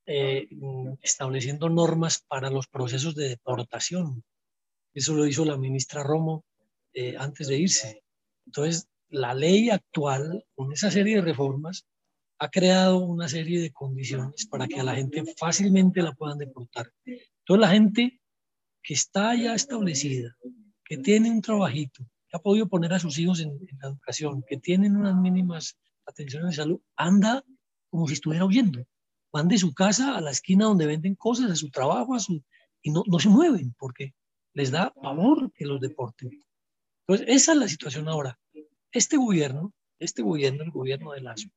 [0.05, 0.47] eh,
[1.01, 4.23] estableciendo normas para los procesos de deportación.
[4.93, 6.45] Eso lo hizo la ministra Romo
[7.17, 8.01] antes de irse.
[8.45, 11.85] Entonces, la ley actual, con esa serie de reformas,
[12.43, 16.91] ha creado una serie de condiciones para que a la gente fácilmente la puedan deportar.
[17.05, 18.21] Entonces, la gente
[18.83, 20.35] que está ya establecida,
[20.83, 24.57] que tiene un trabajito, que ha podido poner a sus hijos en, la educación, que
[24.57, 27.45] tienen unas mínimas atenciones de salud, anda
[27.89, 28.85] como si estuviera huyendo.
[29.31, 32.43] Van de su casa a la esquina donde venden cosas, a su trabajo, a su,
[32.81, 34.13] y no, no se mueven porque
[34.53, 36.29] les da pavor que los deporten.
[37.07, 38.37] Entonces, esa es la situación ahora.
[38.91, 41.47] Este gobierno, este gobierno, el gobierno de Lazo,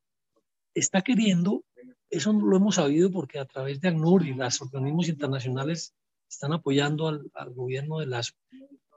[0.79, 1.63] está queriendo,
[2.09, 5.93] eso lo hemos sabido porque a través de ACNUR y los organismos internacionales
[6.29, 8.33] están apoyando al, gobierno de Lazo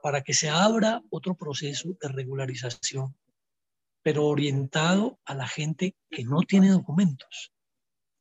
[0.03, 3.15] para que se abra otro proceso de regularización,
[4.03, 7.53] pero orientado a la gente que no tiene documentos.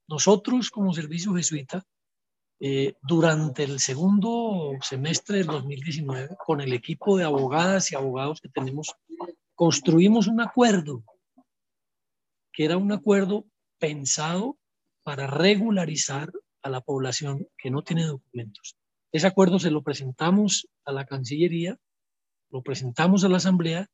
[0.08, 1.86] Nosotros como servicio jesuita,
[2.62, 8.50] eh, durante el segundo semestre del 2019, con el equipo de abogadas y abogados que
[8.50, 8.94] tenemos,
[9.56, 11.04] construimos un acuerdo,
[12.66, 13.46] era un acuerdo
[13.80, 14.58] pensado
[15.04, 18.76] para regularizar a la población que no tiene documentos.
[19.14, 21.78] Ese acuerdo se lo presentamos a la Cancillería,
[22.50, 23.88] lo presentamos a la Asamblea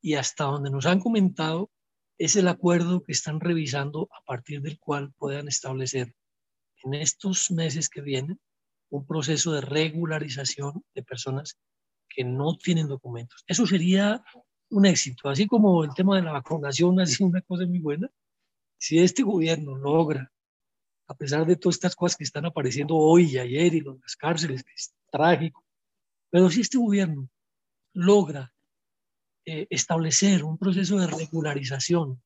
[0.00, 1.70] y hasta donde nos han comentado
[2.18, 6.12] es el acuerdo que están revisando a partir del cual puedan establecer
[6.82, 8.40] en estos meses que vienen
[8.90, 11.56] un proceso de regularización de personas
[12.08, 13.44] que no tienen documentos.
[13.46, 14.24] Eso sería
[14.70, 18.10] un éxito, así como el tema de la vacunación ha sido una cosa muy buena.
[18.78, 20.32] Si este gobierno logra
[21.08, 24.62] a pesar de todas estas cosas que están apareciendo hoy y ayer y las cárceles,
[24.74, 25.64] es trágico.
[26.30, 27.30] Pero si este gobierno
[27.94, 28.52] logra
[29.46, 32.22] eh, establecer un proceso de regularización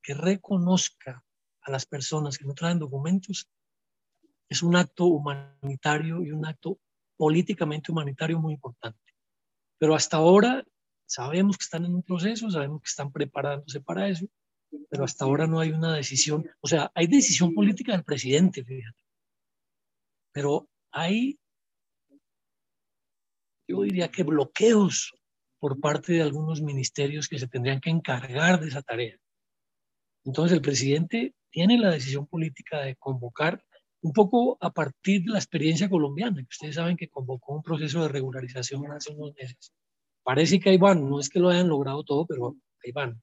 [0.00, 1.24] que reconozca
[1.62, 3.48] a las personas que no traen documentos,
[4.48, 6.78] es un acto humanitario y un acto
[7.16, 9.00] políticamente humanitario muy importante.
[9.76, 10.64] Pero hasta ahora
[11.06, 14.26] sabemos que están en un proceso, sabemos que están preparándose para eso,
[14.90, 18.98] pero hasta ahora no hay una decisión, o sea, hay decisión política del presidente, fíjate,
[20.32, 21.38] pero hay
[23.66, 25.14] yo diría que bloqueos
[25.58, 29.16] por parte de algunos ministerios que se tendrían que encargar de esa tarea.
[30.24, 33.64] Entonces el presidente tiene la decisión política de convocar
[34.02, 38.02] un poco a partir de la experiencia colombiana, que ustedes saben que convocó un proceso
[38.02, 39.72] de regularización hace unos meses.
[40.24, 43.22] Parece que ahí van, no es que lo hayan logrado todo, pero ahí van.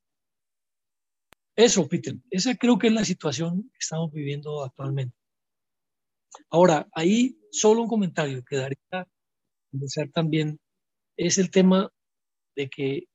[1.56, 5.18] Eso, Peter, esa creo que es la situación que estamos viviendo actualmente.
[6.50, 9.08] Ahora, ahí solo un comentario que daría
[9.74, 10.60] empezar también
[11.18, 11.92] es el tema
[12.56, 13.08] de que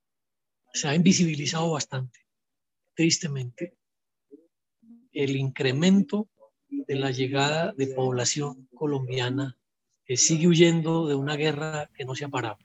[0.72, 2.20] se ha invisibilizado bastante,
[2.94, 3.76] tristemente,
[5.12, 6.28] el incremento
[6.68, 9.56] de la llegada de población colombiana
[10.04, 12.58] que sigue huyendo de una guerra que no se ha parado.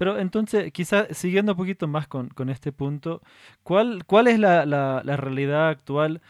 [0.00, 3.20] Pero entonces, quizás siguiendo un poquito más con, este punto,
[3.62, 6.22] ¿cuál, cuál es la, la, realidad actual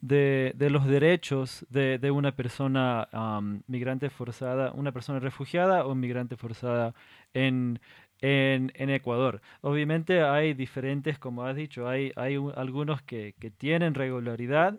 [0.00, 3.06] de, de, los derechos de, de una persona
[3.66, 6.94] migrante forzada, una persona refugiada o migrante forzada
[7.34, 7.78] en,
[8.22, 9.42] en, Ecuador.
[9.60, 14.78] Obviamente hay diferentes, como has dicho, hay, hay algunos que, que, tienen regularidad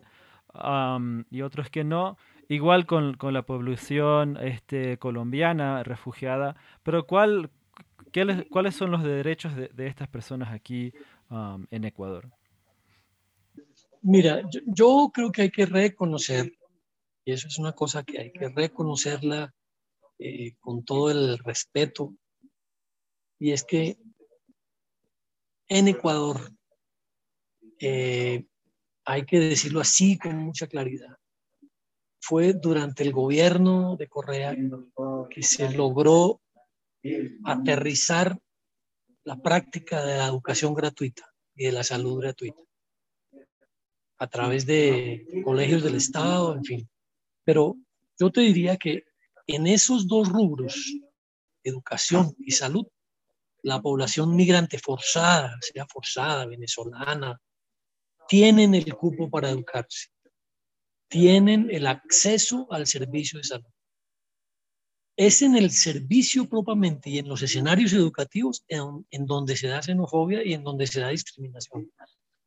[1.30, 2.18] y otros que no.
[2.48, 7.50] Igual con, con, la población este, colombiana refugiada, pero ¿cuál,
[8.50, 10.92] ¿cuáles son los derechos de, estas personas aquí
[11.30, 12.30] um, en Ecuador?
[14.02, 16.52] Mira, yo, creo que hay que reconocer,
[17.24, 19.52] y eso es una cosa que hay que reconocerla
[20.18, 22.14] eh, con todo el respeto,
[23.38, 23.98] y es que
[25.68, 26.52] en Ecuador,
[27.80, 28.46] eh,
[29.04, 31.18] hay que decirlo así con mucha claridad,
[32.20, 34.56] fue durante el gobierno de Correa
[35.30, 36.40] que se logró
[37.44, 38.38] aterrizar
[39.24, 42.62] la práctica de la educación gratuita y de la salud gratuita
[44.18, 46.90] a través de colegios del Estado, en fin.
[47.44, 47.76] Pero
[48.18, 49.04] yo te diría que
[49.46, 50.74] en esos dos rubros,
[51.62, 52.86] educación y salud,
[53.62, 57.40] la población migrante forzada, sea forzada, venezolana,
[58.28, 60.08] tienen el cupo para educarse,
[61.08, 63.75] tienen el acceso al servicio de salud
[65.16, 70.44] es en el servicio propiamente y en los escenarios educativos en, donde se da xenofobia
[70.44, 71.90] y en donde se da discriminación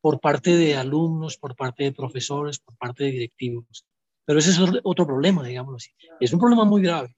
[0.00, 3.84] por parte de alumnos, por parte de profesores, por parte de directivos.
[4.24, 5.90] Pero ese es otro problema, digámoslo así.
[6.20, 7.16] Es un problema muy grave.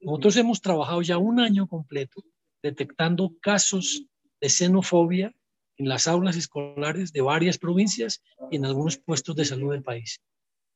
[0.00, 2.24] Nosotros hemos trabajado ya un año completo
[2.62, 4.04] detectando casos
[4.40, 5.32] de xenofobia
[5.76, 10.20] en las aulas escolares de varias provincias y en algunos puestos de salud del país.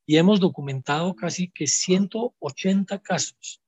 [0.07, 3.61] Y hemos documentado casi que 180 casos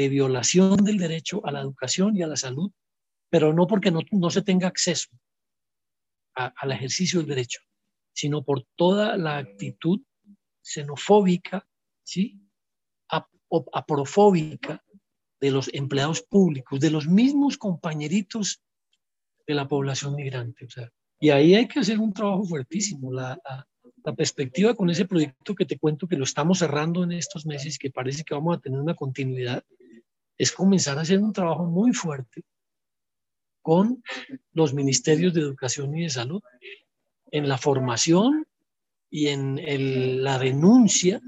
[0.00, 2.72] de violación del derecho a la educación y a la salud,
[3.28, 5.10] pero no porque no, se tenga acceso
[6.34, 7.60] al ejercicio del derecho,
[8.14, 10.00] sino por toda la actitud
[10.62, 11.68] xenofóbica,
[12.02, 12.40] ¿sí?
[13.72, 14.82] aprofóbica
[15.38, 18.62] de los empleados públicos, de los mismos compañeritos
[19.46, 20.64] de la población migrante.
[20.64, 20.68] O
[21.20, 23.12] y ahí hay que hacer un trabajo fuertísimo.
[23.12, 23.38] La,
[24.02, 27.78] la, perspectiva con ese proyecto que te cuento que lo estamos cerrando en estos meses,
[27.78, 29.62] que parece que vamos a tener una continuidad,
[30.40, 32.44] es comenzar a hacer un trabajo muy fuerte
[33.60, 34.02] con
[34.54, 36.42] los ministerios de educación y de salud
[37.30, 38.46] en la formación
[39.10, 41.20] y en la denuncia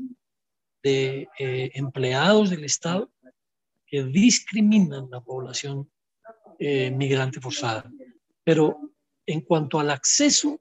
[0.82, 3.12] de eh, empleados del Estado
[3.84, 5.90] que discriminan la población
[6.58, 7.92] eh, migrante forzada.
[8.42, 8.94] Pero
[9.26, 10.58] en cuanto al acceso,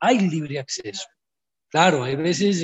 [0.00, 1.06] hay libre acceso.
[1.68, 2.60] Claro, hay veces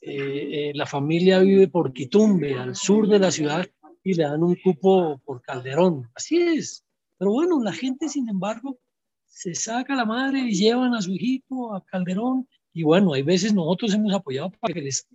[0.00, 3.64] eh, la familia vive por Quitumbe, al sur de la ciudad,
[4.02, 6.10] y le dan un cupo por Calderón.
[6.14, 6.84] Así es.
[7.18, 8.78] Pero bueno, la gente, sin embargo,
[9.26, 12.48] se saca la madre y llevan a su hijito a Calderón.
[12.72, 15.06] Y bueno, hay veces nosotros hemos apoyado para que les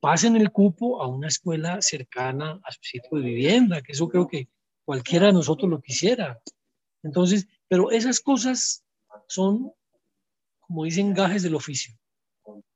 [0.00, 4.28] pasen el cupo a una escuela cercana a su sitio de vivienda, que eso creo
[4.28, 4.48] que
[4.84, 6.40] cualquiera de nosotros lo quisiera.
[7.02, 8.84] Entonces, pero esas cosas
[9.26, 9.72] son,
[10.60, 11.94] como dicen, gajes del oficio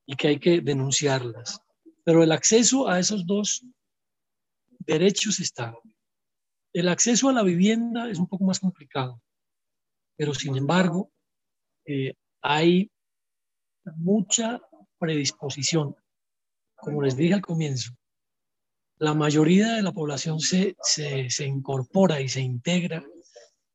[0.07, 1.61] y que hay que denunciarlas.
[2.05, 3.65] Pero el acceso a esos dos
[4.87, 5.75] derechos está.
[6.73, 9.21] El acceso a la vivienda es un poco más complicado,
[10.17, 11.13] pero sin embargo
[11.85, 12.91] eh, hay
[13.97, 14.61] mucha
[14.99, 15.97] predisposición.
[16.77, 17.93] Como les dije al comienzo,
[18.99, 23.05] la mayoría de la población se, se, incorpora y se integra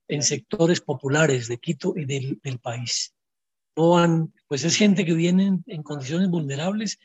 [0.07, 3.13] en sectores populares de Quito y del, del país.
[3.75, 6.97] No han, pues es gente que viene en condiciones vulnerables,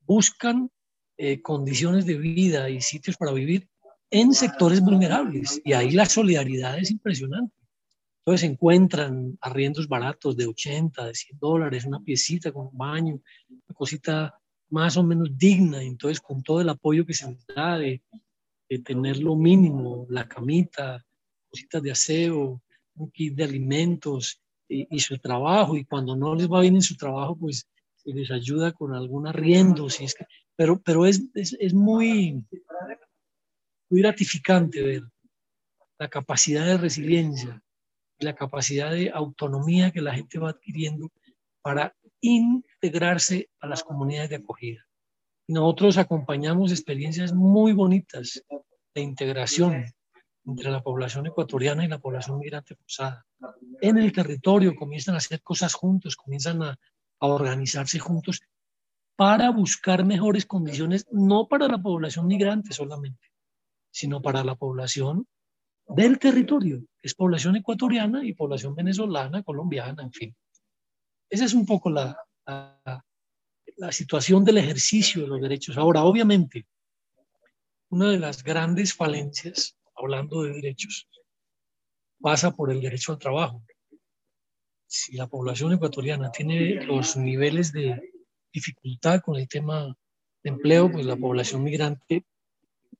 [0.00, 0.70] buscan
[1.18, 3.68] eh, condiciones de vida y sitios para vivir
[4.10, 5.60] en sectores vulnerables.
[5.64, 7.54] Y ahí la solidaridad es impresionante.
[8.20, 13.74] Entonces encuentran arriendos baratos de 80, de 100 dólares, una piecita con un baño, una
[13.74, 14.34] cosita
[14.70, 15.82] más o menos digna.
[15.82, 18.02] Entonces con todo el apoyo que se les da de,
[18.68, 21.04] de tener lo mínimo, la camita,
[21.50, 22.62] cositas de aseo,
[22.94, 25.76] un kit de alimentos y, su trabajo.
[25.76, 29.26] Y cuando no les va bien en su trabajo, pues se les ayuda con algún
[29.26, 29.88] arriendo.
[29.88, 30.26] Si es que,
[30.58, 32.44] pero pero es, es, es muy,
[33.88, 35.02] muy gratificante ver
[35.98, 37.62] la capacidad de resiliencia
[38.18, 41.12] la capacidad de autonomía que la gente va adquiriendo
[41.62, 44.84] para integrarse a las comunidades de acogida.
[45.46, 48.42] nosotros acompañamos experiencias muy bonitas
[48.94, 49.84] de integración
[50.44, 53.24] entre la población ecuatoriana y la población migrante forzada.
[53.80, 56.70] En el territorio comienzan a hacer cosas juntos, comienzan a,
[57.20, 58.40] a organizarse juntos
[59.18, 63.32] para buscar mejores condiciones, no para la población migrante solamente,
[63.90, 65.26] sino para la población
[65.88, 70.36] del territorio, es población ecuatoriana y población venezolana, colombiana, en fin.
[71.28, 73.04] Esa es un poco la, la,
[73.76, 75.76] la situación del ejercicio de los derechos.
[75.76, 76.68] Ahora, obviamente,
[77.88, 81.08] una de las grandes falencias, hablando de derechos,
[82.20, 83.64] pasa por el derecho al trabajo.
[84.86, 88.17] Si la población ecuatoriana tiene los niveles de
[89.24, 89.96] con el tema
[90.42, 92.24] de empleo, pues la población migrante,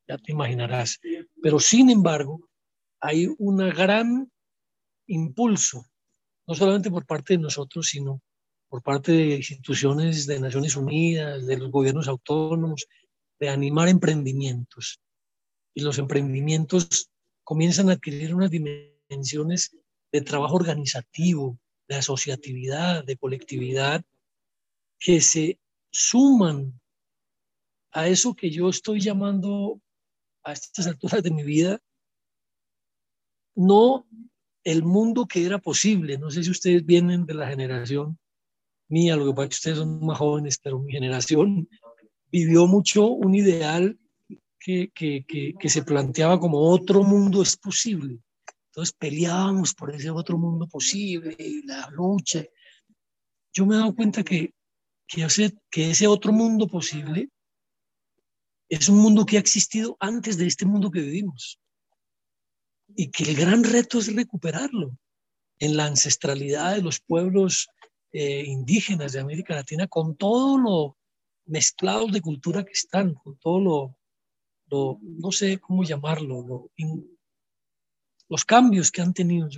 [0.06, 1.00] ya te imaginarás.
[1.42, 2.48] Pero sin embargo,
[3.00, 4.30] hay un gran
[5.06, 5.86] impulso,
[6.46, 8.22] no solamente por parte de nosotros, sino
[8.68, 12.86] por parte de instituciones de Naciones Unidas, de los gobiernos autónomos,
[13.40, 15.00] de animar emprendimientos.
[15.74, 17.10] Y los emprendimientos
[17.44, 19.76] comienzan a adquirir unas dimensiones
[20.12, 24.04] de trabajo organizativo, de asociatividad, de colectividad,
[24.98, 25.58] que se
[25.90, 26.80] suman
[27.92, 29.80] a eso que yo estoy llamando
[30.44, 31.80] a estas alturas de mi vida
[33.54, 34.06] no
[34.62, 36.18] el mundo que era posible.
[36.18, 38.18] No sé si ustedes vienen de la generación
[38.88, 41.68] mía, lo que pasa es que ustedes son más jóvenes, pero mi generación
[42.30, 43.98] vivió mucho un ideal
[44.58, 48.18] que, que, se planteaba como otro mundo es posible.
[48.70, 52.44] Entonces peleábamos por ese otro mundo posible y la lucha.
[53.52, 54.52] Yo me he dado cuenta que,
[55.08, 55.26] que,
[55.70, 57.30] que ese otro mundo posible
[58.68, 61.58] es un mundo que ha existido antes de este mundo que vivimos
[62.94, 64.96] y que el gran reto es recuperarlo
[65.58, 67.68] en la ancestralidad de los pueblos
[68.12, 70.96] eh, indígenas de América Latina, con todo lo
[71.46, 73.96] mezclados de cultura que están, con todo
[74.70, 76.70] lo, no sé cómo llamarlo,
[78.28, 79.48] los cambios que han tenido.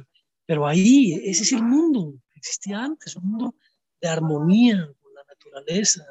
[0.47, 3.55] Pero ahí, ese es el mundo que existía antes, un mundo
[4.01, 4.93] de armonía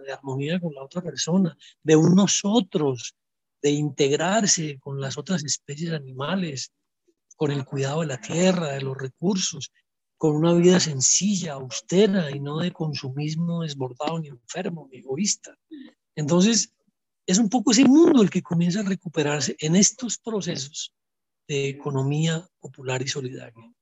[0.05, 3.15] de armonía con la otra persona, de un nosotros,
[3.61, 6.71] de integrarse con las otras especies animales,
[7.35, 9.71] con el cuidado de la tierra, de los recursos,
[10.17, 15.57] con una vida sencilla, austera y no de consumismo desbordado ni enfermo ni egoísta.
[16.15, 16.73] Entonces,
[17.25, 20.93] es un poco ese mundo el que comienza a recuperarse en estos procesos
[21.47, 23.73] de economía popular y solidaria.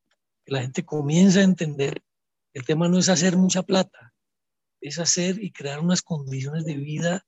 [0.46, 2.04] La gente comienza a entender
[2.54, 4.14] que el tema no es hacer mucha plata,
[4.82, 7.26] es hacer y crear unas condiciones de vida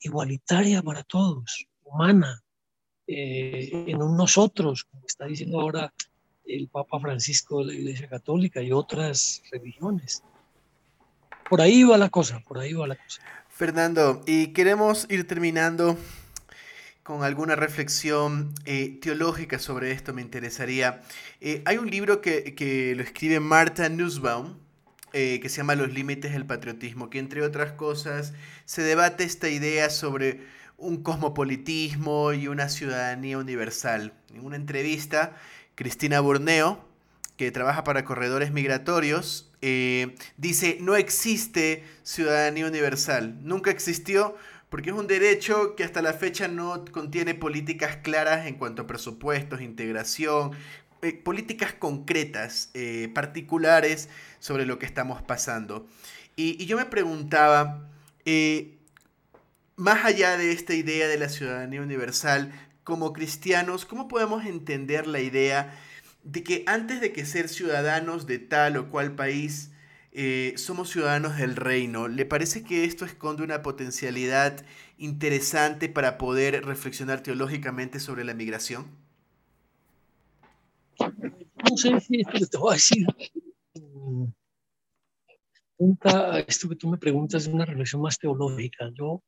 [0.00, 2.42] igualitaria para todos, humana,
[3.06, 5.92] eh, en un nosotros, como está diciendo ahora
[6.44, 10.22] el Papa Francisco de la Iglesia Católica y otras religiones.
[11.48, 13.22] Por ahí va la cosa, por ahí va la cosa.
[13.48, 15.96] Fernando, y queremos ir terminando
[17.02, 21.02] con alguna reflexión eh, teológica sobre esto, me interesaría.
[21.40, 24.54] Eh, hay un libro que, que, lo escribe Marta Nussbaum,
[25.12, 28.32] que se llama Los Límites del Patriotismo, que entre otras cosas
[28.64, 30.40] se debate esta idea sobre
[30.78, 34.12] un cosmopolitismo y una ciudadanía universal.
[34.34, 35.36] En una entrevista,
[35.74, 36.84] Cristina Burneo,
[37.36, 44.36] que trabaja para corredores migratorios, eh, dice, no existe ciudadanía universal, nunca existió
[44.72, 48.86] porque es un derecho que hasta la fecha no contiene políticas claras en cuanto a
[48.86, 50.52] presupuestos, integración,
[51.02, 55.86] eh, políticas concretas, eh, particulares sobre lo que estamos pasando.
[56.36, 57.88] Y, yo me preguntaba,
[59.76, 62.52] más allá de esta idea de la ciudadanía universal,
[62.84, 65.78] como cristianos, ¿cómo podemos entender la idea
[66.24, 69.70] de que antes de que ser ciudadanos de tal o cual país,
[70.12, 72.08] eh, somos ciudadanos del reino?
[72.08, 74.64] ¿Le parece que esto esconde una potencialidad
[74.98, 78.86] interesante para poder reflexionar teológicamente sobre la migración?
[80.98, 83.06] No sé si esto que te voy a decir.
[86.46, 88.90] Esto que tú me preguntas es una reflexión más teológica.
[88.94, 89.22] Yo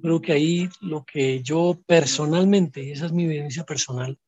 [0.00, 4.18] creo que ahí lo que yo personalmente, esa es mi vivencia personal,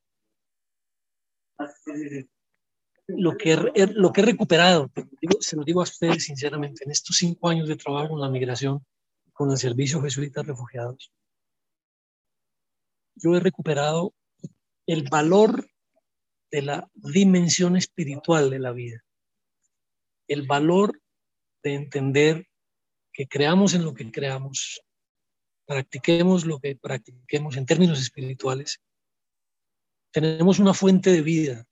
[3.09, 3.57] lo que,
[3.95, 4.91] lo que he recuperado,
[5.41, 8.85] se lo digo a ustedes sinceramente, en estos cinco años de trabajo con la migración,
[9.33, 11.13] con el Servicio Jesuita Refugiados,
[13.15, 14.13] yo he recuperado
[14.87, 15.69] el valor
[16.51, 19.05] de la dimensión espiritual de la vida.
[20.29, 21.03] El valor
[21.63, 22.49] de entender
[23.13, 24.81] que creamos en lo que creamos,
[25.67, 28.81] practiquemos lo que practiquemos en términos espirituales,
[30.13, 31.67] tenemos una fuente de vida,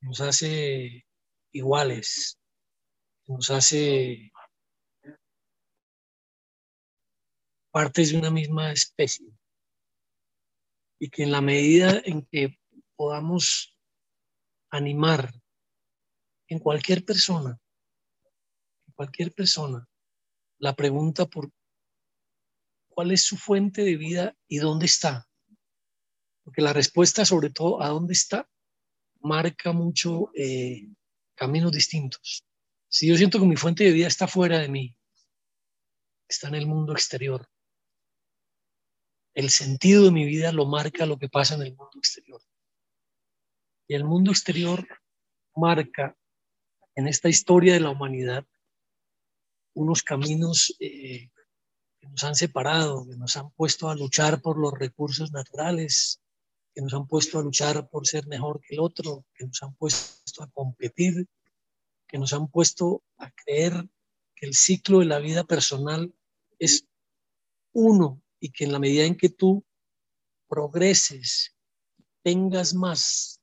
[0.00, 1.06] nos hace
[1.52, 2.38] iguales,
[3.26, 4.32] nos hace
[7.70, 9.37] partes de una misma especie.
[10.98, 12.58] Y que en la medida en que
[12.96, 13.76] podamos
[14.70, 15.32] animar
[16.48, 17.58] en cualquier persona,
[18.86, 19.86] en cualquier persona,
[20.58, 21.50] la pregunta por
[22.88, 25.28] cuál es su fuente de vida y dónde está.
[26.42, 28.48] Porque la respuesta, sobre todo, a dónde está,
[29.20, 30.88] marca mucho eh,
[31.34, 32.44] caminos distintos.
[32.88, 34.96] Si yo siento que mi fuente de vida está fuera de mí,
[36.28, 37.48] está en el mundo exterior,
[39.38, 42.42] el sentido de mi vida lo marca lo que pasa en el mundo exterior.
[43.86, 44.84] Y el mundo exterior
[45.54, 46.18] marca
[46.96, 48.44] en esta historia de la humanidad
[49.74, 51.30] unos caminos eh,
[52.00, 56.20] que nos han separado, que nos han puesto a luchar por los recursos naturales,
[56.74, 59.72] que nos han puesto a luchar por ser mejor que el otro, que nos han
[59.76, 61.28] puesto a competir,
[62.08, 63.88] que nos han puesto a creer
[64.34, 66.12] que el ciclo de la vida personal
[66.58, 66.88] es
[67.72, 69.64] uno y que en la medida en que tú
[70.48, 71.56] progreses,
[72.22, 73.40] tengas más,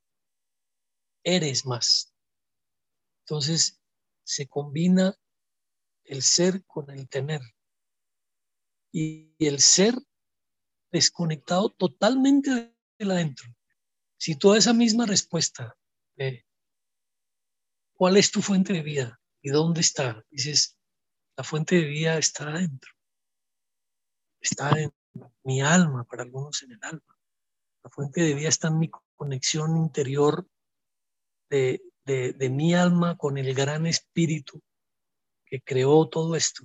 [1.24, 2.14] eres más.
[3.22, 3.82] Entonces
[4.24, 5.16] se combina
[6.04, 7.42] el ser con el tener.
[8.92, 9.96] Y el ser
[10.92, 13.54] desconectado totalmente del adentro.
[14.18, 15.78] Si toda esa misma respuesta
[17.94, 20.78] cuál es tu fuente de vida y dónde está, dices,
[21.36, 22.95] la fuente de vida está adentro
[24.46, 24.92] está en
[25.44, 27.20] mi alma, para algunos en el alma.
[27.84, 30.48] La fuente de vida está en mi conexión interior
[31.50, 34.62] de, de, mi alma con el gran espíritu
[35.46, 36.64] que creó todo esto.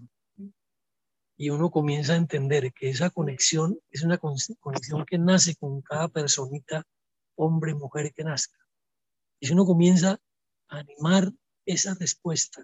[1.36, 6.08] Y uno comienza a entender que esa conexión es una conexión que nace con cada
[6.08, 6.86] personita,
[7.34, 8.58] hombre, mujer que nazca.
[9.40, 10.20] Y si uno comienza
[10.68, 11.32] a animar
[11.64, 12.62] esa respuesta,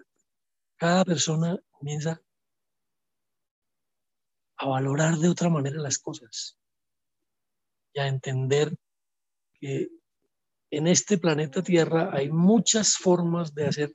[0.75, 2.21] cada persona comienza
[4.57, 6.57] a valorar de otra manera las cosas
[7.93, 8.75] y a entender
[9.53, 9.89] que
[10.69, 13.93] en este planeta Tierra hay muchas formas de hacer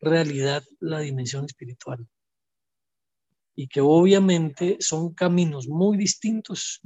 [0.00, 2.06] realidad la dimensión espiritual
[3.54, 6.80] y que obviamente son caminos muy distintos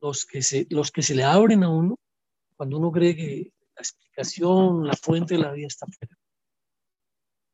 [0.00, 1.98] los que se, los que se le abren a uno
[2.56, 6.16] cuando uno cree que la explicación, la fuente de la vida está fuera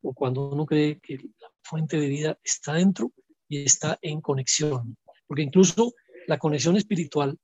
[0.02, 3.12] o cuando uno cree que la fuente de vida está dentro
[3.48, 4.96] y está en conexión.
[5.26, 5.94] Porque incluso
[6.26, 7.38] la conexión espiritual,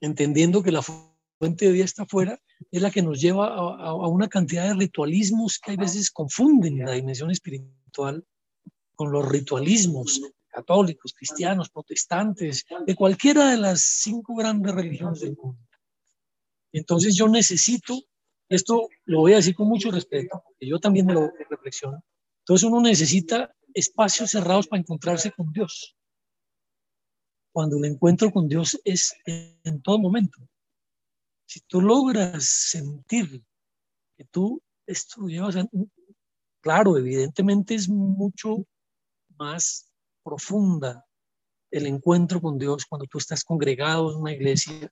[0.00, 4.28] entendiendo que la fuente de vida está afuera, es la que nos lleva a, una
[4.28, 8.24] cantidad de ritualismos que a veces confunden la dimensión espiritual
[8.94, 15.60] con los ritualismos católicos, cristianos, protestantes, de cualquiera de las cinco grandes religiones del mundo.
[16.72, 18.02] Entonces yo necesito,
[18.48, 22.02] esto lo voy a decir con mucho respeto, porque yo también me lo reflexiono,
[22.40, 25.96] entonces uno necesita espacios cerrados para encontrarse con Dios.
[27.52, 30.38] Cuando el encuentro con Dios es en todo momento.
[31.46, 33.42] Si tú logras sentir
[34.16, 35.68] que tú esto llevas a,
[36.60, 38.66] claro, evidentemente es mucho
[39.36, 41.06] más profunda
[41.70, 44.90] el encuentro con Dios cuando tú estás congregado en una iglesia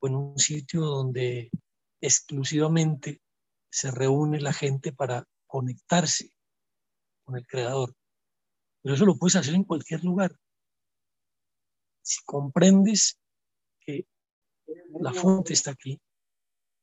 [0.00, 1.50] o en un sitio donde
[2.00, 3.20] exclusivamente
[3.70, 6.32] se reúne la gente para conectarse
[7.24, 7.94] con el Creador.
[8.88, 10.34] Pero eso lo puedes hacer en cualquier lugar.
[12.00, 13.20] Si comprendes
[13.80, 14.06] que
[14.98, 16.00] la fuente está aquí,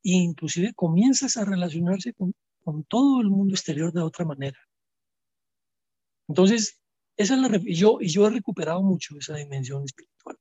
[0.03, 4.59] e inclusive comienzas a relacionarse con, con todo el mundo exterior de otra manera.
[6.27, 6.79] Entonces,
[7.17, 10.37] esa es la, yo, y yo he recuperado mucho esa dimensión espiritual.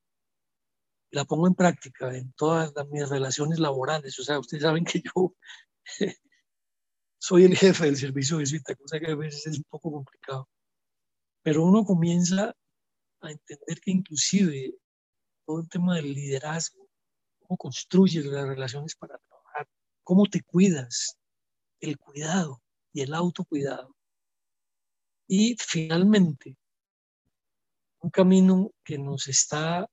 [1.12, 4.18] La pongo en práctica en todas mis relaciones laborales.
[4.18, 5.34] O sea, ustedes saben que yo
[7.18, 10.46] soy el jefe del servicio de visita, cosa que a veces es un poco complicado.
[11.44, 12.56] Pero uno comienza
[13.20, 14.74] a entender que inclusive
[15.44, 16.88] todo el tema del liderazgo,
[17.38, 19.68] cómo construyes las relaciones para trabajar,
[20.02, 21.18] cómo te cuidas,
[21.80, 22.62] el cuidado
[22.94, 23.94] y el autocuidado.
[25.28, 26.56] Y finalmente,
[28.00, 29.86] un camino que nos está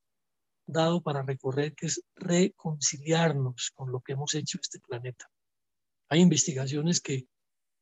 [0.66, 5.30] dado para recorrer, que es reconciliarnos con lo que hemos hecho este planeta.
[6.08, 7.28] Hay investigaciones que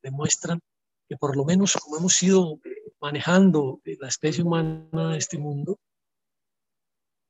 [0.02, 0.60] demuestran
[1.08, 2.60] que por lo menos como hemos ido
[3.02, 5.80] manejando la especie humana de este mundo,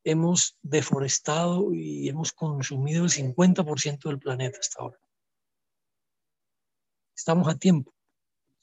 [0.03, 4.99] hemos deforestado y hemos consumido el 50% del planeta hasta ahora.
[7.15, 7.93] Estamos a tiempo,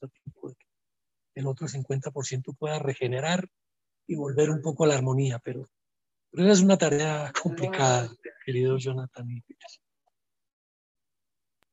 [0.01, 3.49] de que el otro 50% pueda regenerar
[4.07, 5.69] y volver un poco a la armonía, pero,
[6.31, 8.11] pero es una tarea complicada,
[8.45, 9.45] querido Jonathan.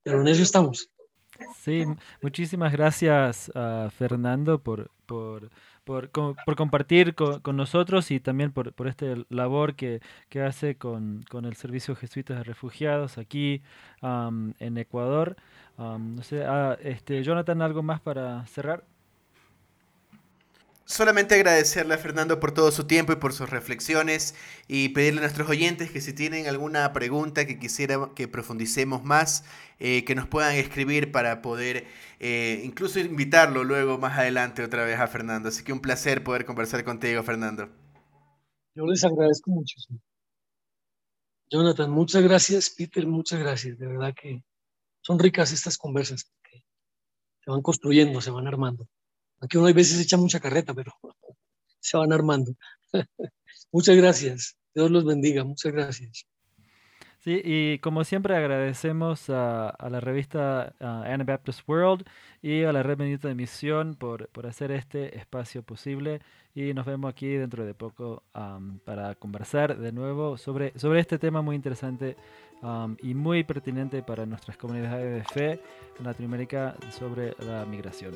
[0.04, 0.90] Pero en eso estamos.
[1.56, 1.86] Sí,
[2.22, 4.92] muchísimas gracias a Fernando por,
[5.84, 6.10] por,
[6.46, 11.24] por, compartir con, con, nosotros y también por, por esta labor que, que hace con,
[11.30, 13.62] con, el Servicio Jesuitas de Refugiados aquí
[14.02, 15.36] en Ecuador.
[15.78, 18.84] No sé, ah, este, Jonathan, ¿algo más para cerrar?
[20.86, 24.36] Solamente agradecerle a Fernando por todo su tiempo y por sus reflexiones
[24.68, 29.46] y pedirle a nuestros oyentes que si tienen alguna pregunta que quisiera que profundicemos más,
[29.80, 31.88] eh, que nos puedan escribir para poder
[32.20, 35.50] eh, incluso invitarlo luego más adelante otra vez a Fernando.
[35.50, 37.70] Así que un placer poder conversar contigo, Fernando.
[38.76, 39.76] Yo les agradezco mucho.
[41.50, 42.70] Jonathan, muchas gracias.
[42.70, 43.78] Peter, muchas gracias.
[43.78, 44.44] De verdad que
[45.02, 46.66] son ricas estas conversas porque
[47.44, 48.86] se van construyendo, se van armando.
[49.44, 50.94] Aquí uno a veces echa mucha carreta, pero
[51.80, 52.54] se van armando.
[53.72, 54.58] muchas gracias.
[54.74, 55.44] Dios los bendiga.
[55.44, 56.26] Muchas gracias.
[57.20, 62.04] Sí, y como siempre agradecemos a, la revista Anabaptist World
[62.42, 66.20] y a la Red Benedita de Misión por, por, hacer este espacio posible
[66.54, 68.24] y nos vemos aquí dentro de poco
[68.84, 72.18] para conversar de nuevo sobre, sobre este tema muy interesante
[73.02, 75.62] y muy pertinente para nuestras comunidades de fe
[75.98, 78.16] en Latinoamérica sobre la migración.